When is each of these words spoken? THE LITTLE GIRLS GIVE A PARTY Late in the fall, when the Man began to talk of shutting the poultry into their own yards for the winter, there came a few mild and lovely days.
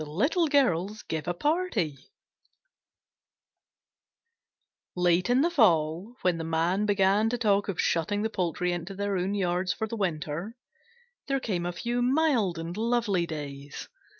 THE 0.03 0.09
LITTLE 0.09 0.47
GIRLS 0.47 1.03
GIVE 1.03 1.27
A 1.27 1.33
PARTY 1.35 1.95
Late 4.95 5.29
in 5.29 5.41
the 5.41 5.51
fall, 5.51 6.15
when 6.23 6.39
the 6.39 6.43
Man 6.43 6.87
began 6.87 7.29
to 7.29 7.37
talk 7.37 7.67
of 7.69 7.79
shutting 7.79 8.23
the 8.23 8.29
poultry 8.31 8.71
into 8.71 8.95
their 8.95 9.15
own 9.15 9.35
yards 9.35 9.73
for 9.73 9.85
the 9.85 9.95
winter, 9.95 10.55
there 11.27 11.39
came 11.39 11.67
a 11.67 11.71
few 11.71 12.01
mild 12.01 12.57
and 12.57 12.75
lovely 12.75 13.27
days. 13.27 13.89